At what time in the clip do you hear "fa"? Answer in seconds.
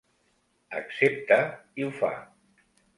2.03-2.15